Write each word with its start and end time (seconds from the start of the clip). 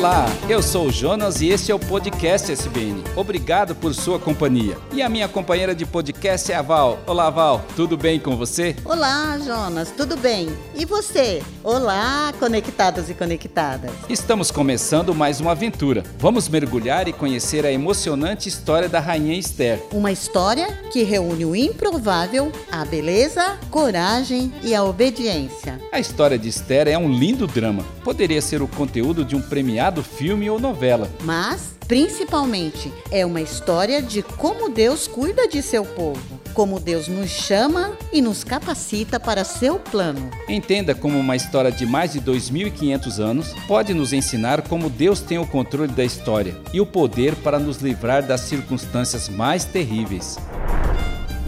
Olá, 0.00 0.24
eu 0.48 0.62
sou 0.62 0.86
o 0.86 0.90
Jonas 0.90 1.42
e 1.42 1.50
este 1.50 1.70
é 1.70 1.74
o 1.74 1.78
podcast 1.78 2.50
SBN. 2.50 3.04
Obrigado 3.14 3.74
por 3.74 3.94
sua 3.94 4.18
companhia. 4.18 4.78
E 4.94 5.02
a 5.02 5.10
minha 5.10 5.28
companheira 5.28 5.74
de 5.74 5.84
podcast 5.84 6.50
é 6.50 6.54
a 6.54 6.62
Val. 6.62 6.98
Olá, 7.06 7.28
Val, 7.28 7.62
tudo 7.76 7.98
bem 7.98 8.18
com 8.18 8.34
você? 8.34 8.74
Olá, 8.82 9.38
Jonas, 9.38 9.90
tudo 9.94 10.16
bem? 10.16 10.48
E 10.74 10.86
você? 10.86 11.42
Olá, 11.62 12.32
conectados 12.38 13.10
e 13.10 13.14
conectadas. 13.14 13.90
Estamos 14.08 14.50
começando 14.50 15.14
mais 15.14 15.38
uma 15.38 15.50
aventura. 15.50 16.02
Vamos 16.18 16.48
mergulhar 16.48 17.06
e 17.06 17.12
conhecer 17.12 17.66
a 17.66 17.70
emocionante 17.70 18.48
história 18.48 18.88
da 18.88 19.00
Rainha 19.00 19.38
Esther. 19.38 19.82
Uma 19.92 20.10
história 20.10 20.78
que 20.90 21.02
reúne 21.02 21.44
o 21.44 21.54
improvável, 21.54 22.50
a 22.72 22.86
beleza, 22.86 23.58
coragem 23.70 24.50
e 24.62 24.74
a 24.74 24.82
obediência. 24.82 25.78
A 25.92 26.00
história 26.00 26.38
de 26.38 26.48
Esther 26.48 26.88
é 26.88 26.96
um 26.96 27.12
lindo 27.12 27.46
drama. 27.46 27.84
Poderia 28.02 28.40
ser 28.40 28.62
o 28.62 28.66
conteúdo 28.66 29.26
de 29.26 29.36
um 29.36 29.42
premiado 29.42 29.89
filme 30.02 30.48
ou 30.48 30.60
novela. 30.60 31.10
Mas, 31.24 31.74
principalmente, 31.88 32.92
é 33.10 33.26
uma 33.26 33.40
história 33.40 34.00
de 34.00 34.22
como 34.22 34.68
Deus 34.68 35.08
cuida 35.08 35.48
de 35.48 35.60
seu 35.60 35.84
povo, 35.84 36.40
como 36.54 36.78
Deus 36.78 37.08
nos 37.08 37.30
chama 37.30 37.92
e 38.12 38.22
nos 38.22 38.44
capacita 38.44 39.18
para 39.18 39.42
seu 39.44 39.78
plano. 39.78 40.30
Entenda 40.48 40.94
como 40.94 41.18
uma 41.18 41.34
história 41.34 41.72
de 41.72 41.84
mais 41.84 42.12
de 42.12 42.20
2.500 42.20 43.18
anos 43.18 43.54
pode 43.66 43.92
nos 43.92 44.12
ensinar 44.12 44.62
como 44.62 44.88
Deus 44.88 45.20
tem 45.20 45.38
o 45.38 45.46
controle 45.46 45.92
da 45.92 46.04
história 46.04 46.56
e 46.72 46.80
o 46.80 46.86
poder 46.86 47.34
para 47.36 47.58
nos 47.58 47.78
livrar 47.78 48.22
das 48.24 48.42
circunstâncias 48.42 49.28
mais 49.28 49.64
terríveis. 49.64 50.38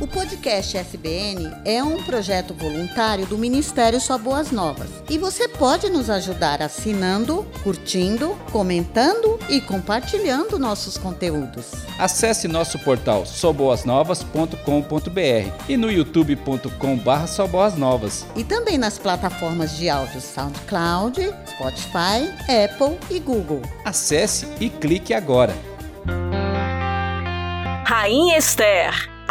O 0.02 0.06
podcast 0.08 0.76
SBN 0.76 1.48
é 1.64 1.80
um 1.80 2.02
projeto 2.02 2.52
voluntário 2.52 3.24
do 3.24 3.38
Ministério 3.38 4.00
Só 4.00 4.18
Boas 4.18 4.50
Novas 4.50 4.90
e 5.08 5.16
você 5.16 5.46
pode 5.46 5.88
nos 5.88 6.10
ajudar 6.10 6.60
assinando, 6.60 7.46
curtindo, 7.62 8.36
comentando 8.50 9.38
e 9.48 9.60
compartilhando 9.60 10.58
nossos 10.58 10.98
conteúdos. 10.98 11.70
Acesse 12.00 12.48
nosso 12.48 12.80
portal 12.80 13.24
soboasnovas.com.br 13.24 15.68
e 15.68 15.76
no 15.76 15.88
youtube.com.br 15.88 17.78
Novas 17.78 18.26
e 18.34 18.42
também 18.42 18.76
nas 18.76 18.98
plataformas 18.98 19.76
de 19.76 19.88
áudio 19.88 20.20
SoundCloud, 20.20 21.32
Spotify, 21.46 22.28
Apple 22.64 22.98
e 23.08 23.20
Google. 23.20 23.62
Acesse 23.84 24.48
e 24.58 24.68
clique 24.68 25.14
agora. 25.14 25.54
Rainha 27.86 28.36
Esther 28.36 29.11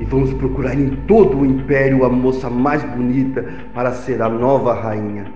e 0.00 0.04
vamos 0.04 0.32
procurar 0.32 0.74
em 0.74 0.96
todo 1.06 1.38
o 1.38 1.44
império 1.44 2.04
a 2.04 2.08
moça 2.08 2.48
mais 2.48 2.82
bonita 2.82 3.44
para 3.74 3.92
ser 3.92 4.22
a 4.22 4.30
nova 4.30 4.72
rainha. 4.72 5.30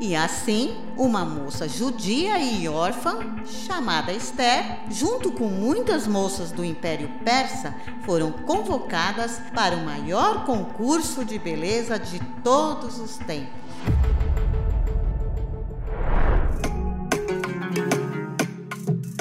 E 0.00 0.16
assim, 0.16 0.74
uma 0.96 1.24
moça 1.24 1.68
judia 1.68 2.36
e 2.40 2.68
órfã, 2.68 3.20
chamada 3.44 4.12
Esther, 4.12 4.80
junto 4.90 5.30
com 5.30 5.44
muitas 5.44 6.08
moças 6.08 6.50
do 6.50 6.64
Império 6.64 7.08
Persa, 7.24 7.72
foram 8.04 8.32
convocadas 8.32 9.40
para 9.54 9.76
o 9.76 9.84
maior 9.84 10.44
concurso 10.44 11.24
de 11.24 11.38
beleza 11.38 12.00
de 12.00 12.18
todos 12.42 12.98
os 12.98 13.16
tempos. 13.18 13.62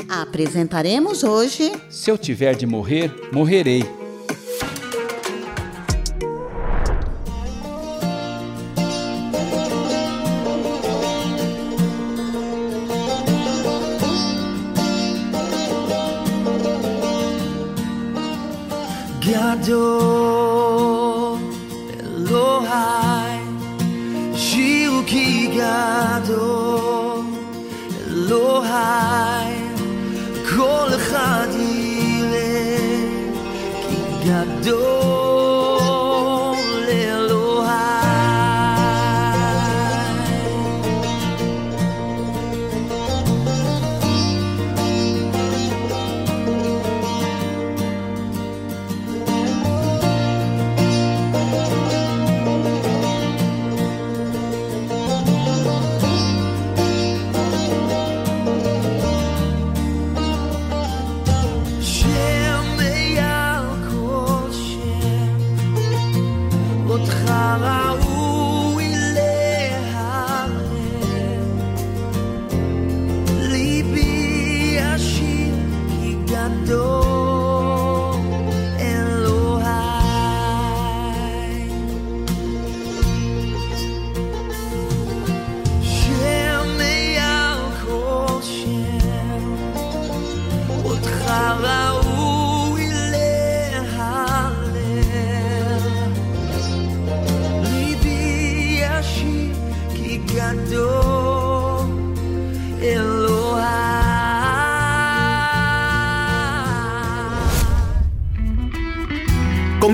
Apresentaremos 0.10 1.24
hoje. 1.24 1.72
Se 1.92 2.10
eu 2.10 2.18
tiver 2.18 2.56
de 2.56 2.66
morrer, 2.66 3.30
morrerei 3.32 4.01
אלוהי, 28.71 29.55
כל 30.57 30.89
אחד 30.97 31.47
יראה 31.53 32.77
כי 33.89 34.29
גדול 34.29 35.00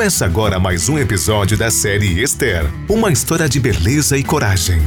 Começa 0.08 0.26
agora 0.26 0.58
mais 0.58 0.88
um 0.88 0.98
episódio 0.98 1.58
da 1.58 1.70
série 1.70 2.24
Esther 2.24 2.64
uma 2.90 3.12
história 3.12 3.50
de 3.50 3.60
beleza 3.60 4.18
e 4.18 4.24
coragem. 4.24 4.78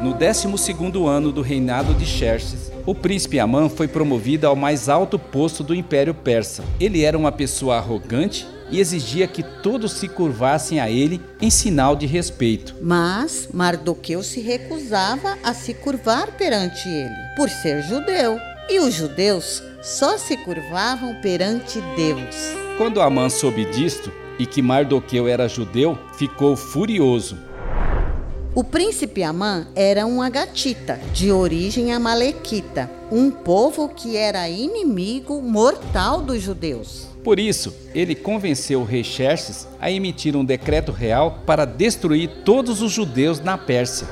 No 0.00 0.14
12 0.14 0.76
ano 1.08 1.32
do 1.32 1.42
reinado 1.42 1.94
de 1.94 2.06
Xerxes, 2.06 2.70
o 2.86 2.94
príncipe 2.94 3.40
Amã 3.40 3.68
foi 3.68 3.88
promovido 3.88 4.46
ao 4.46 4.54
mais 4.54 4.88
alto 4.88 5.18
posto 5.18 5.64
do 5.64 5.74
Império 5.74 6.14
Persa. 6.14 6.62
Ele 6.78 7.02
era 7.02 7.18
uma 7.18 7.32
pessoa 7.32 7.78
arrogante 7.78 8.46
e 8.72 8.80
exigia 8.80 9.28
que 9.28 9.42
todos 9.42 9.92
se 9.92 10.08
curvassem 10.08 10.80
a 10.80 10.90
ele 10.90 11.20
em 11.40 11.50
sinal 11.50 11.94
de 11.94 12.06
respeito. 12.06 12.74
Mas 12.80 13.48
Mardoqueu 13.52 14.22
se 14.22 14.40
recusava 14.40 15.38
a 15.44 15.52
se 15.52 15.74
curvar 15.74 16.32
perante 16.32 16.88
ele, 16.88 17.14
por 17.36 17.48
ser 17.50 17.82
judeu. 17.82 18.38
E 18.68 18.80
os 18.80 18.94
judeus 18.94 19.62
só 19.82 20.16
se 20.16 20.36
curvavam 20.38 21.14
perante 21.20 21.80
Deus. 21.94 22.34
Quando 22.78 23.02
Amã 23.02 23.28
soube 23.28 23.66
disto 23.66 24.10
e 24.38 24.46
que 24.46 24.62
Mardoqueu 24.62 25.28
era 25.28 25.48
judeu, 25.48 25.98
ficou 26.16 26.56
furioso. 26.56 27.36
O 28.54 28.62
príncipe 28.62 29.22
Amã 29.22 29.66
era 29.74 30.06
um 30.06 30.20
agatita, 30.20 31.00
de 31.14 31.32
origem 31.32 31.92
amalequita, 31.92 32.90
um 33.10 33.30
povo 33.30 33.88
que 33.88 34.16
era 34.16 34.48
inimigo 34.48 35.40
mortal 35.40 36.20
dos 36.20 36.42
judeus. 36.42 37.11
Por 37.22 37.38
isso, 37.38 37.74
ele 37.94 38.14
convenceu 38.14 38.80
o 38.80 38.84
rei 38.84 39.04
Xerxes 39.04 39.66
a 39.80 39.90
emitir 39.90 40.36
um 40.36 40.44
decreto 40.44 40.90
real 40.90 41.42
para 41.46 41.64
destruir 41.64 42.28
todos 42.44 42.82
os 42.82 42.90
judeus 42.90 43.40
na 43.40 43.56
Pérsia. 43.56 44.08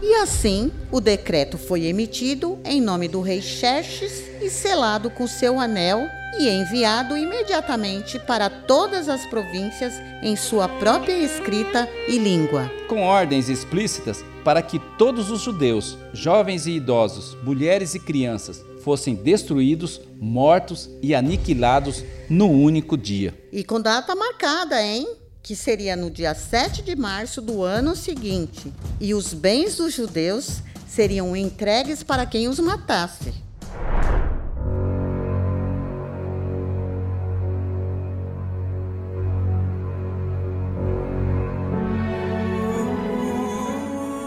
E 0.00 0.14
assim, 0.16 0.70
o 0.92 1.00
decreto 1.00 1.58
foi 1.58 1.86
emitido 1.86 2.58
em 2.64 2.80
nome 2.80 3.08
do 3.08 3.20
rei 3.20 3.42
Xerxes 3.42 4.22
e 4.40 4.48
selado 4.48 5.10
com 5.10 5.26
seu 5.26 5.58
anel 5.58 6.06
e 6.38 6.48
enviado 6.48 7.16
imediatamente 7.16 8.18
para 8.20 8.48
todas 8.48 9.08
as 9.08 9.26
províncias 9.26 9.94
em 10.22 10.36
sua 10.36 10.68
própria 10.68 11.18
escrita 11.18 11.88
e 12.06 12.18
língua. 12.18 12.70
Com 12.88 13.02
ordens 13.02 13.48
explícitas 13.48 14.24
para 14.44 14.62
que 14.62 14.78
todos 14.96 15.30
os 15.30 15.40
judeus, 15.40 15.98
jovens 16.12 16.66
e 16.66 16.72
idosos, 16.72 17.36
mulheres 17.42 17.94
e 17.94 17.98
crianças, 17.98 18.64
fossem 18.86 19.16
destruídos, 19.16 20.00
mortos 20.20 20.88
e 21.02 21.12
aniquilados 21.12 22.04
no 22.30 22.48
único 22.48 22.96
dia. 22.96 23.34
E 23.50 23.64
com 23.64 23.80
data 23.80 24.14
marcada, 24.14 24.80
hein? 24.80 25.08
Que 25.42 25.56
seria 25.56 25.96
no 25.96 26.08
dia 26.08 26.32
7 26.36 26.82
de 26.82 26.94
março 26.94 27.42
do 27.42 27.64
ano 27.64 27.96
seguinte. 27.96 28.72
E 29.00 29.12
os 29.12 29.34
bens 29.34 29.78
dos 29.78 29.92
judeus 29.92 30.62
seriam 30.86 31.34
entregues 31.34 32.04
para 32.04 32.24
quem 32.24 32.46
os 32.46 32.60
matasse. 32.60 33.34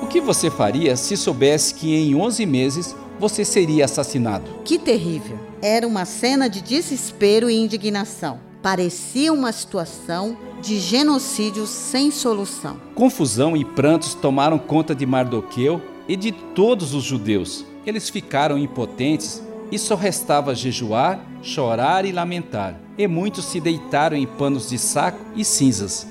O 0.03 0.07
que 0.09 0.19
você 0.19 0.51
faria 0.51 0.97
se 0.97 1.15
soubesse 1.15 1.73
que 1.73 1.95
em 1.95 2.13
11 2.13 2.45
meses 2.45 2.94
você 3.19 3.44
seria 3.44 3.86
assassinado? 3.86 4.50
Que 4.63 4.80
terrível! 4.80 5.38
Era 5.62 5.86
uma 5.86 6.06
cena 6.06 6.50
de 6.50 6.62
desespero 6.62 7.50
e 7.50 7.56
indignação. 7.56 8.39
Parecia 8.62 9.31
uma 9.33 9.51
situação 9.51 10.38
de 10.62 10.80
genocídio 10.80 11.68
sem 11.68 12.12
solução. 12.12 12.80
Confusão 12.95 13.56
e 13.56 13.63
prantos 13.63 14.13
tomaram 14.13 14.57
conta 14.57 14.95
de 14.95 15.06
Mardoqueu 15.06 15.81
e 16.07 16.16
de 16.16 16.31
todos 16.31 16.94
os 16.94 17.04
judeus. 17.04 17.66
Eles 17.86 18.10
ficaram 18.10 18.57
impotentes 18.57 19.42
e 19.72 19.77
só 19.77 19.95
restava 19.95 20.56
jejuar, 20.56 21.25
chorar 21.42 22.06
e 22.06 22.12
lamentar. 22.12 22.80
E 22.98 23.07
muitos 23.07 23.45
se 23.45 23.60
deitaram 23.60 24.18
em 24.18 24.25
panos 24.25 24.69
de 24.69 24.77
saco 24.77 25.19
e 25.36 25.45
cinzas. 25.45 26.07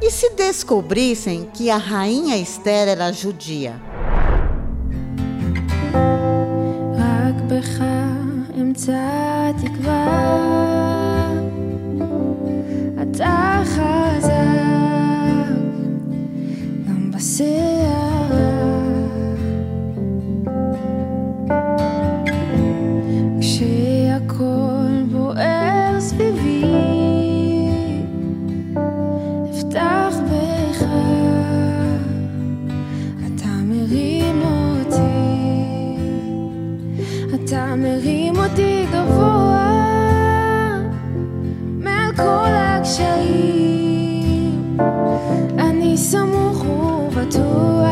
E 0.00 0.10
se 0.10 0.30
descobrissem 0.30 1.48
que 1.54 1.70
a 1.70 1.76
rainha 1.76 2.36
Esther 2.36 2.88
era 2.88 3.12
judia? 3.12 3.80
time. 8.74 9.33
אתה 37.44 37.74
מרים 37.76 38.36
אותי 38.36 38.86
גבוה 38.92 39.70
מעל 41.80 42.16
כל 42.16 42.50
הקשיים. 42.52 43.98
אני 45.58 45.96
סמוך 45.96 46.64
ובטוח 46.68 47.90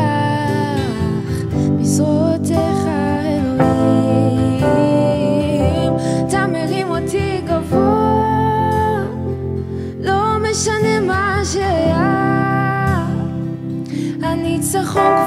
בזרועותיך 1.79 2.87
אלוהים. 3.25 4.63
אתה 6.27 6.47
מרים 6.47 6.89
אותי 6.89 7.41
גבוה, 7.45 9.03
לא 9.99 10.37
משנה 10.41 10.99
מה 11.07 11.41
שהיה. 11.43 12.23
הניצחון 14.21 15.22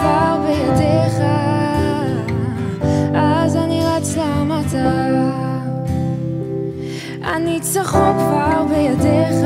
הניצחון 7.23 8.12
כבר 8.19 8.67
בידיך, 8.69 9.37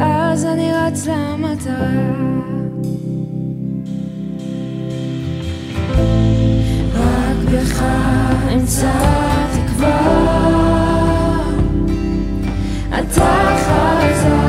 אז 0.00 0.44
אני 0.44 0.72
רץ 0.72 1.06
למטה. 1.06 1.70
רק 6.94 7.36
בך 7.52 7.82
אמצא 8.54 8.92
תקווה, 9.52 10.00
אתה 12.98 13.56
חזק 13.56 14.43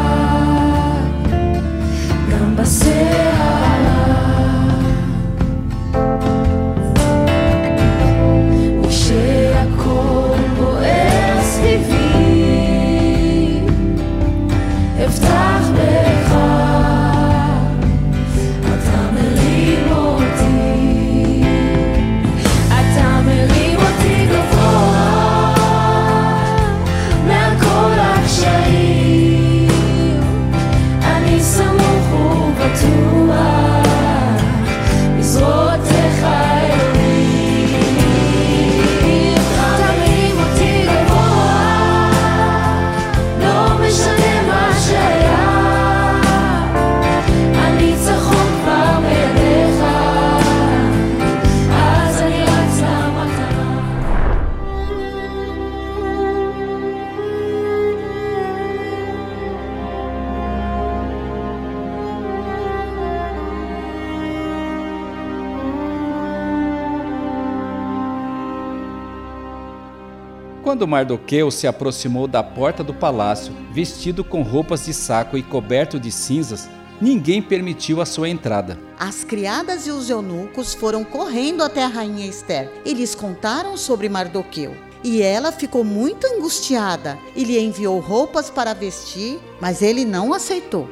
Quando 70.76 70.90
Mardoqueu 70.90 71.50
se 71.52 71.68
aproximou 71.68 72.28
da 72.28 72.44
porta 72.44 72.84
do 72.84 72.94
palácio, 72.94 73.56
vestido 73.72 74.26
com 74.26 74.42
roupas 74.42 74.84
de 74.84 74.94
saco 74.94 75.38
e 75.38 75.42
coberto 75.42 75.98
de 75.98 76.12
cinzas, 76.12 76.68
ninguém 77.00 77.42
permitiu 77.42 78.02
a 78.02 78.06
sua 78.06 78.28
entrada. 78.28 78.78
As 79.00 79.24
criadas 79.24 79.88
e 79.88 79.92
os 79.92 80.10
eunucos 80.10 80.74
foram 80.74 81.06
correndo 81.06 81.64
até 81.64 81.82
a 81.82 81.88
rainha 81.88 82.26
Esther 82.26 82.70
e 82.84 82.94
lhes 82.94 83.16
contaram 83.16 83.78
sobre 83.78 84.10
Mardoqueu. 84.10 84.76
E 85.02 85.22
ela 85.22 85.50
ficou 85.54 85.86
muito 85.86 86.28
angustiada 86.28 87.18
e 87.38 87.46
lhe 87.46 87.58
enviou 87.58 87.98
roupas 88.02 88.50
para 88.50 88.74
vestir, 88.74 89.40
mas 89.62 89.82
ele 89.82 90.04
não 90.04 90.34
aceitou. 90.34 90.90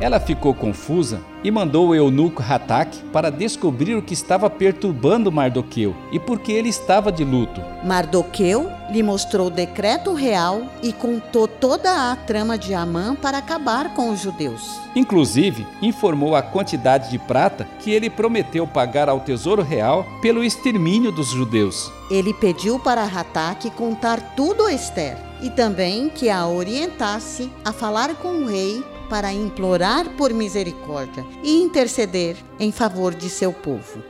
Ela 0.00 0.20
ficou 0.20 0.54
confusa 0.54 1.20
e 1.42 1.50
mandou 1.50 1.88
o 1.88 1.94
eunuco 1.94 2.42
Hatak 2.42 2.98
para 3.12 3.30
descobrir 3.30 3.94
o 3.94 4.02
que 4.02 4.14
estava 4.14 4.50
perturbando 4.50 5.30
Mardoqueu 5.30 5.94
e 6.12 6.18
por 6.18 6.38
que 6.38 6.52
ele 6.52 6.68
estava 6.68 7.12
de 7.12 7.24
luto. 7.24 7.60
Mardoqueu 7.84 8.70
lhe 8.90 9.02
mostrou 9.02 9.48
o 9.48 9.50
decreto 9.50 10.14
real 10.14 10.62
e 10.82 10.92
contou 10.92 11.46
toda 11.46 12.10
a 12.10 12.16
trama 12.16 12.56
de 12.56 12.74
Amã 12.74 13.14
para 13.14 13.38
acabar 13.38 13.94
com 13.94 14.10
os 14.10 14.20
judeus. 14.20 14.78
Inclusive, 14.96 15.66
informou 15.82 16.34
a 16.34 16.42
quantidade 16.42 17.10
de 17.10 17.18
prata 17.18 17.68
que 17.80 17.90
ele 17.90 18.10
prometeu 18.10 18.66
pagar 18.66 19.08
ao 19.08 19.20
tesouro 19.20 19.62
real 19.62 20.06
pelo 20.20 20.42
extermínio 20.42 21.12
dos 21.12 21.28
judeus. 21.28 21.92
Ele 22.10 22.32
pediu 22.32 22.78
para 22.78 23.04
Hatak 23.04 23.70
contar 23.70 24.34
tudo 24.34 24.64
a 24.64 24.72
Esther 24.72 25.16
e 25.42 25.50
também 25.50 26.08
que 26.08 26.30
a 26.30 26.46
orientasse 26.48 27.50
a 27.64 27.72
falar 27.72 28.14
com 28.16 28.28
o 28.28 28.46
rei 28.46 28.82
para 29.08 29.32
implorar 29.32 30.08
por 30.16 30.32
misericórdia 30.32 31.24
e 31.42 31.62
interceder 31.62 32.36
em 32.58 32.70
favor 32.70 33.14
de 33.14 33.28
seu 33.28 33.52
povo. 33.52 34.02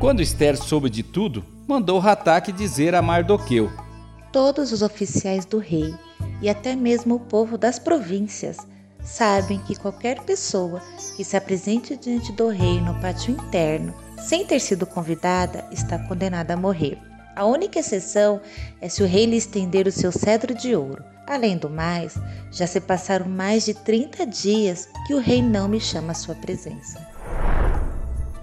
Quando 0.00 0.22
Esther 0.22 0.56
soube 0.56 0.88
de 0.88 1.02
tudo, 1.02 1.44
mandou 1.66 2.00
Hatak 2.00 2.52
dizer 2.52 2.94
a 2.94 3.02
Mardoqueu: 3.02 3.70
Todos 4.32 4.72
os 4.72 4.82
oficiais 4.82 5.44
do 5.44 5.58
rei 5.58 5.94
e 6.40 6.48
até 6.48 6.76
mesmo 6.76 7.16
o 7.16 7.20
povo 7.20 7.58
das 7.58 7.78
províncias 7.78 8.58
sabem 9.02 9.58
que 9.58 9.74
qualquer 9.74 10.20
pessoa 10.22 10.82
que 11.16 11.24
se 11.24 11.36
apresente 11.36 11.96
diante 11.96 12.32
do 12.32 12.48
rei 12.48 12.80
no 12.80 12.94
pátio 13.00 13.32
interno 13.32 13.94
sem 14.18 14.44
ter 14.44 14.60
sido 14.60 14.86
convidada 14.86 15.66
está 15.70 15.98
condenada 15.98 16.54
a 16.54 16.56
morrer. 16.56 17.07
A 17.38 17.44
única 17.44 17.78
exceção 17.78 18.40
é 18.80 18.88
se 18.88 19.00
o 19.00 19.06
rei 19.06 19.24
lhe 19.24 19.36
estender 19.36 19.86
o 19.86 19.92
seu 19.92 20.10
cedro 20.10 20.52
de 20.52 20.74
ouro. 20.74 21.04
Além 21.24 21.56
do 21.56 21.70
mais, 21.70 22.18
já 22.50 22.66
se 22.66 22.80
passaram 22.80 23.28
mais 23.28 23.64
de 23.64 23.74
30 23.74 24.26
dias 24.26 24.88
que 25.06 25.14
o 25.14 25.20
rei 25.20 25.40
não 25.40 25.68
me 25.68 25.78
chama 25.78 26.10
à 26.10 26.14
sua 26.16 26.34
presença. 26.34 26.98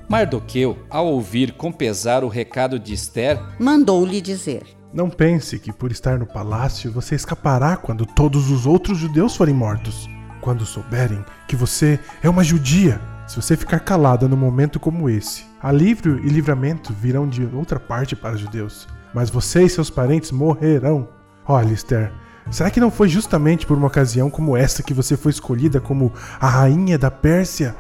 Mardoqueu, 0.08 0.80
ao 0.90 1.08
ouvir 1.08 1.52
com 1.58 1.74
pesar 1.74 2.24
o 2.24 2.30
recado 2.30 2.80
de 2.80 2.94
Esther, 2.94 3.38
Mandou-lhe 3.60 4.22
dizer: 4.22 4.64
Não 4.94 5.10
pense 5.10 5.60
que 5.60 5.74
por 5.74 5.92
estar 5.92 6.18
no 6.18 6.26
palácio 6.26 6.90
você 6.90 7.16
escapará 7.16 7.76
quando 7.76 8.06
todos 8.06 8.50
os 8.50 8.66
outros 8.66 8.98
judeus 8.98 9.36
forem 9.36 9.54
mortos. 9.54 10.08
Quando 10.40 10.66
souberem 10.66 11.22
que 11.50 11.56
você 11.58 12.00
é 12.24 12.30
uma 12.30 12.46
judia, 12.46 13.02
se 13.28 13.42
você 13.42 13.58
ficar 13.58 13.80
calada 13.80 14.28
num 14.28 14.38
momento 14.38 14.80
como 14.80 15.10
esse, 15.10 15.46
alívio 15.62 16.20
e 16.24 16.30
livramento 16.30 16.94
virão 16.94 17.28
de 17.28 17.44
outra 17.46 17.80
parte 17.80 18.16
para 18.16 18.36
os 18.36 18.40
judeus, 18.40 18.88
mas 19.14 19.30
você 19.30 19.64
e 19.64 19.70
seus 19.70 19.90
parentes 19.90 20.32
morrerão. 20.32 21.08
Olha, 21.48 21.74
Esther, 21.74 22.12
será 22.52 22.70
que 22.70 22.80
não 22.80 22.92
foi 22.92 23.10
justamente 23.10 23.66
por 23.66 23.78
uma 23.78 23.88
ocasião 23.88 24.30
como 24.30 24.56
esta 24.56 24.84
que 24.84 24.94
você 24.94 25.18
foi 25.18 25.32
escolhida 25.32 25.80
como 25.80 26.14
a 26.40 26.48
rainha 26.48 26.98
da 26.98 27.10
Pérsia? 27.10 27.76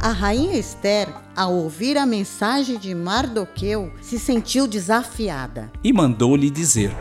A 0.00 0.10
rainha 0.10 0.56
Esther, 0.56 1.08
ao 1.34 1.52
ouvir 1.52 1.98
a 1.98 2.06
mensagem 2.06 2.78
de 2.78 2.94
Mardoqueu, 2.94 3.90
se 4.00 4.16
sentiu 4.16 4.68
desafiada. 4.68 5.72
e 5.82 5.92
mandou-lhe 5.92 6.50
dizer: 6.50 6.94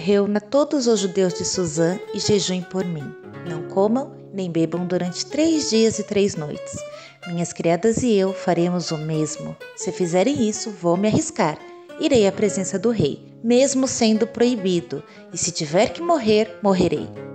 reúna 0.00 0.40
todos 0.40 0.86
os 0.86 1.00
judeus 1.00 1.34
de 1.34 1.44
Suzã 1.44 1.98
e 2.12 2.18
jejuem 2.18 2.62
por 2.62 2.84
mim. 2.84 3.14
Não 3.48 3.68
comam 3.68 4.18
nem 4.32 4.50
bebam 4.50 4.86
durante 4.86 5.26
três 5.26 5.70
dias 5.70 5.98
e 5.98 6.02
três 6.02 6.34
noites. 6.36 6.78
Minhas 7.26 7.52
criadas 7.52 8.02
e 8.02 8.14
eu 8.14 8.32
faremos 8.32 8.90
o 8.90 8.98
mesmo. 8.98 9.56
Se 9.76 9.92
fizerem 9.92 10.48
isso, 10.48 10.70
vou 10.70 10.96
me 10.96 11.08
arriscar. 11.08 11.58
Irei 12.00 12.26
à 12.26 12.32
presença 12.32 12.78
do 12.78 12.90
rei, 12.90 13.20
mesmo 13.42 13.86
sendo 13.86 14.26
proibido, 14.26 15.02
e 15.32 15.36
se 15.36 15.50
tiver 15.50 15.92
que 15.92 16.00
morrer, 16.00 16.58
morrerei. 16.62 17.29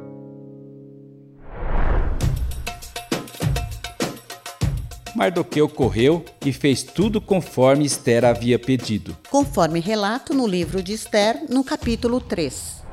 Mardoqueu 5.16 5.70
correu 5.70 6.26
e 6.46 6.52
fez 6.52 6.84
tudo 6.84 7.22
conforme 7.22 7.86
Esther 7.86 8.26
havia 8.26 8.60
pedido. 8.60 9.18
Conforme 9.32 9.80
relato 9.80 10.34
no 10.34 10.46
livro 10.46 10.84
de 10.84 10.92
Esther, 10.92 11.42
no 11.50 11.64
capítulo 11.64 12.20
3. 12.20 12.85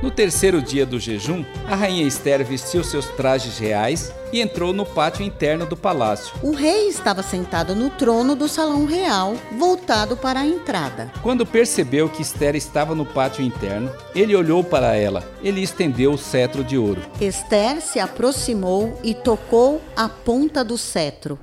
No 0.00 0.12
terceiro 0.12 0.62
dia 0.62 0.86
do 0.86 1.00
jejum, 1.00 1.44
a 1.66 1.74
rainha 1.74 2.06
Esther 2.06 2.44
vestiu 2.44 2.84
seus 2.84 3.06
trajes 3.06 3.58
reais 3.58 4.12
e 4.32 4.40
entrou 4.40 4.72
no 4.72 4.86
pátio 4.86 5.24
interno 5.24 5.66
do 5.66 5.76
palácio. 5.76 6.32
O 6.40 6.52
rei 6.52 6.86
estava 6.86 7.20
sentado 7.20 7.74
no 7.74 7.90
trono 7.90 8.36
do 8.36 8.46
salão 8.46 8.84
real, 8.84 9.34
voltado 9.58 10.16
para 10.16 10.40
a 10.40 10.46
entrada. 10.46 11.10
Quando 11.20 11.44
percebeu 11.44 12.08
que 12.08 12.22
Esther 12.22 12.54
estava 12.54 12.94
no 12.94 13.04
pátio 13.04 13.44
interno, 13.44 13.90
ele 14.14 14.36
olhou 14.36 14.62
para 14.62 14.94
ela. 14.94 15.24
Ele 15.42 15.62
estendeu 15.62 16.12
o 16.12 16.18
cetro 16.18 16.62
de 16.62 16.78
ouro. 16.78 17.02
Esther 17.20 17.80
se 17.80 17.98
aproximou 17.98 19.00
e 19.02 19.14
tocou 19.14 19.82
a 19.96 20.08
ponta 20.08 20.62
do 20.62 20.78
cetro. 20.78 21.36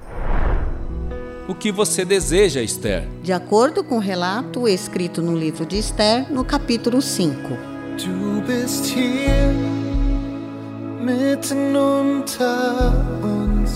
O 1.46 1.54
que 1.54 1.74
você 1.74 2.06
deseja, 2.06 2.62
Esther? 2.62 3.06
De 3.22 3.34
acordo 3.34 3.84
com 3.84 3.98
o 3.98 4.00
relato 4.00 4.66
escrito 4.66 5.22
no 5.22 5.38
livro 5.38 5.66
de 5.66 5.78
Esther, 5.78 6.32
no 6.32 6.46
capítulo 6.46 7.02
5. 7.02 7.75
Du 7.98 8.42
bist 8.46 8.86
hier 8.86 9.54
mitten 11.02 11.76
unter 11.76 12.94
uns. 13.22 13.72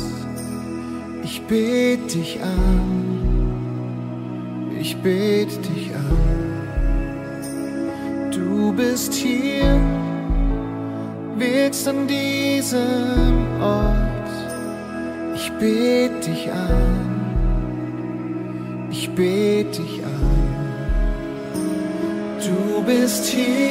Ich 1.23 1.41
bete 1.43 2.17
dich 2.17 2.41
an. 2.43 2.99
Ich 4.79 4.97
bete 4.97 5.57
dich 5.59 5.91
an. 5.95 6.17
Du 8.31 8.73
bist 8.73 9.13
hier, 9.13 9.79
wirkst 11.37 11.87
an 11.87 12.05
diesem 12.05 13.61
Ort. 13.61 14.29
Ich 15.35 15.49
bete 15.53 16.29
dich 16.29 16.51
an. 16.51 17.09
Ich 18.91 19.09
bete 19.11 19.81
dich 19.81 20.03
an. 20.03 20.08
Bist 22.89 23.25
hier 23.25 23.69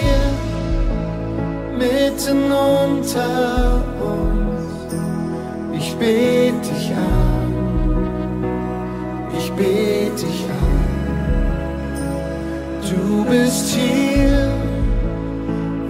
mitten 1.77 2.53
unter 2.53 3.83
uns. 4.01 4.95
Ich 5.77 5.93
bete 5.97 6.53
dich 6.63 6.93
an. 6.95 7.53
Ich 9.37 9.51
bete 9.55 10.25
dich 10.25 10.45
an. 10.61 10.79
Du 12.89 13.25
bist 13.25 13.75
hier, 13.75 14.53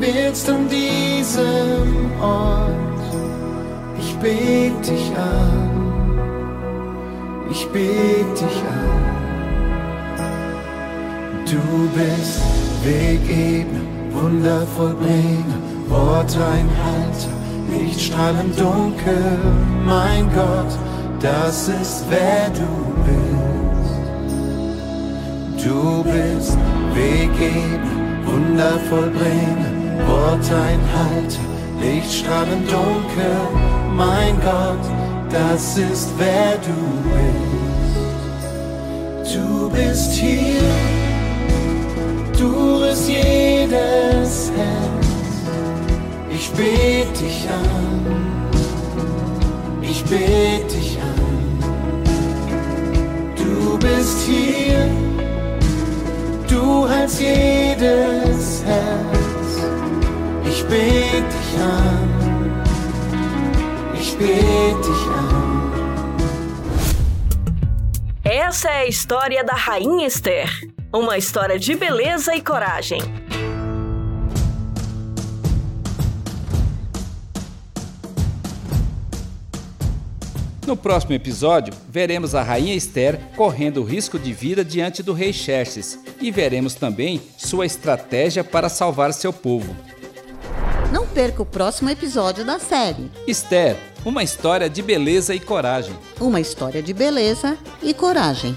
wirkst 0.00 0.49
an 0.49 0.66
diesem 0.70 2.11
Ort. 2.23 3.02
Ich 3.99 4.16
bete 4.23 4.90
dich 4.90 5.12
an. 5.18 5.68
Ich 7.50 7.66
bete 7.68 8.44
dich 8.47 8.62
an. 8.73 8.88
Du 11.44 11.88
bist 11.94 12.68
Wegebner, 12.85 13.80
Wunder 14.12 14.66
vollbringer, 14.76 15.58
Worteinhalter, 15.88 17.32
Lichtstrahl 17.70 18.35
im 18.40 18.54
Dunkel, 18.56 19.38
mein 19.85 20.28
Gott, 20.35 20.78
das 21.20 21.68
ist 21.68 22.04
wer 22.08 22.50
du 22.50 22.68
bist. 23.04 23.99
Du 25.64 26.04
bist 26.04 26.56
Wegebner, 26.94 28.26
Wunder 28.26 28.78
vollbringer, 28.88 29.73
Worteinhalter, 30.06 31.44
Lichtstrahl 31.80 32.47
im 32.52 32.66
Dunkel, 32.66 33.37
mein 33.97 34.35
Gott, 34.40 34.85
das 35.30 35.76
ist 35.76 36.11
wer 36.16 36.56
du 36.58 36.78
bist. 37.11 37.58
Du 39.35 39.68
bist 39.70 40.12
hier 40.12 40.88
bist 42.99 43.09
jedes 43.09 44.52
Herz. 44.57 45.07
Ich 46.30 46.50
bete 46.50 47.25
dich 47.25 47.49
an, 47.49 48.50
ich 49.83 50.04
bete 50.04 50.75
dich 50.75 50.99
an. 51.00 51.59
Du 53.37 53.78
bist 53.78 54.23
hier, 54.26 54.88
du 56.49 56.88
hältst 56.88 57.21
jedes 57.21 58.64
Herz. 58.64 59.50
Ich 60.49 60.64
bete 60.64 61.28
dich 61.37 61.61
an, 61.61 62.09
ich 64.00 64.16
bete 64.16 64.88
dich 64.88 65.07
an. 65.16 65.28
Essa 68.25 68.68
é 68.71 68.83
a 68.83 68.87
história 68.87 69.45
da 69.45 69.54
Rainha 69.54 70.07
Esther. 70.07 70.68
Uma 70.90 71.18
história 71.18 71.59
de 71.59 71.75
beleza 71.76 72.35
e 72.35 72.40
coragem. 72.40 72.99
No 80.66 80.75
próximo 80.75 81.12
episódio, 81.12 81.75
veremos 81.90 82.35
a 82.35 82.42
rainha 82.42 82.75
Esther 82.75 83.21
correndo 83.37 83.85
risco 83.85 84.18
de 84.18 84.33
vida 84.33 84.64
diante 84.64 85.02
do 85.02 85.12
rei 85.12 85.30
Xerxes 85.30 85.99
e 86.23 86.30
veremos 86.30 86.75
também 86.75 87.21
sua 87.37 87.66
estratégia 87.66 88.42
para 88.42 88.71
salvar 88.71 89.12
seu 89.12 89.33
povo. 89.33 89.76
Não 90.90 91.07
perca 91.07 91.42
o 91.42 91.47
próximo 91.47 91.90
episódio 91.90 92.47
da 92.47 92.59
série. 92.59 93.11
Esther, 93.26 93.76
uma 94.07 94.23
história 94.23 94.71
de 94.71 94.80
beleza 94.80 95.35
e 95.35 95.40
coragem. 95.40 95.95
Uma 96.18 96.40
história 96.40 96.83
de 96.83 96.95
beleza 96.95 97.59
e 97.83 97.92
coragem. 97.92 98.57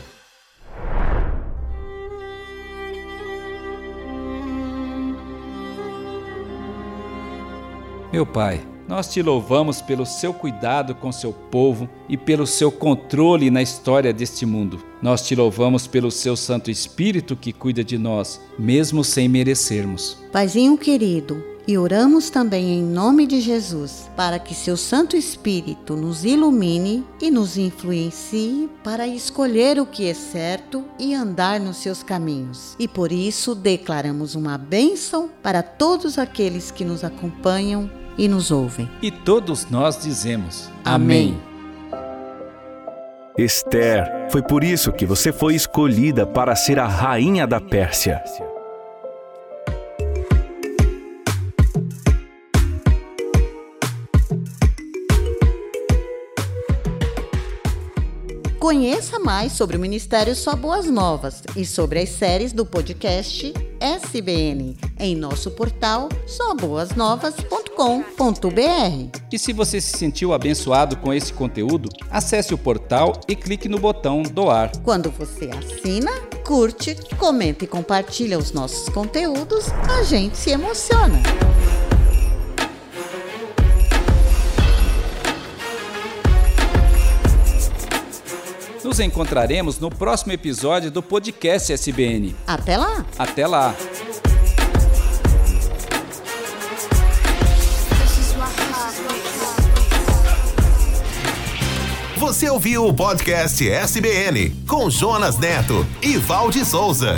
Meu 8.12 8.26
Pai, 8.26 8.62
nós 8.90 9.08
te 9.08 9.22
louvamos 9.22 9.82
pelo 9.82 10.06
seu 10.06 10.34
cuidado 10.34 10.94
com 10.94 11.14
seu 11.14 11.32
povo 11.32 11.90
e 12.10 12.18
pelo 12.18 12.46
seu 12.46 12.70
controle 12.70 13.50
na 13.50 13.62
história 13.62 14.12
deste 14.12 14.46
mundo. 14.46 14.84
Nós 15.02 15.26
te 15.26 15.34
louvamos 15.34 15.88
pelo 15.88 16.12
seu 16.12 16.36
Santo 16.36 16.70
Espírito 16.70 17.38
que 17.38 17.54
cuida 17.54 17.86
de 17.86 17.98
nós, 17.98 18.42
mesmo 18.60 19.02
sem 19.02 19.30
merecermos. 19.30 20.18
Paizinho 20.30 20.78
querido, 20.78 21.42
e 21.66 21.78
oramos 21.78 22.30
também 22.30 22.80
em 22.80 22.84
nome 22.84 23.26
de 23.26 23.40
Jesus, 23.40 24.10
para 24.18 24.40
que 24.40 24.54
seu 24.54 24.76
Santo 24.76 25.16
Espírito 25.16 25.96
nos 25.96 26.26
ilumine 26.26 27.06
e 27.22 27.32
nos 27.32 27.56
influencie 27.56 28.70
para 28.84 29.08
escolher 29.08 29.80
o 29.80 29.86
que 29.86 30.10
é 30.10 30.14
certo 30.14 30.84
e 31.00 31.14
andar 31.14 31.62
nos 31.62 31.78
seus 31.78 32.04
caminhos. 32.04 32.76
E 32.78 32.90
por 32.90 33.10
isso 33.14 33.56
declaramos 33.56 34.36
uma 34.36 34.58
bênção 34.58 35.30
para 35.42 35.64
todos 35.64 36.18
aqueles 36.18 36.72
que 36.72 36.84
nos 36.84 37.06
acompanham 37.06 38.01
e 38.18 38.28
nos 38.28 38.52
ouvem. 38.52 38.90
E 39.02 39.12
todos 39.12 39.70
nós 39.70 40.02
dizemos: 40.02 40.70
Amém. 40.84 41.38
Esther, 43.38 44.28
foi 44.30 44.42
por 44.42 44.64
isso 44.64 44.92
que 44.92 45.06
você 45.06 45.32
foi 45.32 45.56
escolhida 45.56 46.28
para 46.28 46.56
ser 46.56 46.78
a 46.80 46.88
rainha 46.88 47.48
da 47.48 47.60
Pérsia. 47.60 48.22
Conheça 58.72 59.20
mais 59.20 59.52
sobre 59.52 59.76
o 59.76 59.80
Ministério 59.82 60.34
Só 60.34 60.56
Boas 60.56 60.86
Novas 60.86 61.44
e 61.58 61.66
sobre 61.66 62.00
as 62.00 62.08
séries 62.08 62.54
do 62.54 62.66
podcast 62.66 63.54
SBN 63.82 64.78
em 64.98 65.14
nosso 65.14 65.52
portal 65.52 66.08
soboasnovas.com.br. 66.26 69.18
E 69.30 69.38
se 69.38 69.52
você 69.52 69.82
se 69.82 69.98
sentiu 69.98 70.32
abençoado 70.32 70.96
com 70.96 71.14
esse 71.14 71.34
conteúdo, 71.34 71.90
acesse 72.10 72.54
o 72.54 72.58
portal 72.58 73.20
e 73.28 73.36
clique 73.36 73.68
no 73.68 73.78
botão 73.78 74.24
doar. 74.24 74.72
Quando 74.84 75.12
você 75.12 75.50
assina, 75.50 76.14
curte, 76.48 76.96
comenta 77.18 77.66
e 77.66 77.68
compartilha 77.68 78.38
os 78.38 78.54
nossos 78.54 78.88
conteúdos, 78.88 79.66
a 79.90 80.02
gente 80.04 80.38
se 80.38 80.50
emociona. 80.50 81.22
Encontraremos 89.04 89.80
no 89.80 89.90
próximo 89.90 90.32
episódio 90.32 90.92
do 90.92 91.02
podcast 91.02 91.74
SBN. 91.74 92.36
Até 92.46 92.78
lá! 92.78 93.06
Até 93.18 93.48
lá! 93.48 93.76
Você 102.18 102.50
ouviu 102.50 102.86
o 102.86 102.94
podcast 102.94 103.68
SBN 103.68 104.52
com 104.68 104.90
Jonas 104.90 105.38
Neto 105.38 105.86
e 106.02 106.18
Valde 106.18 106.64
Souza. 106.64 107.16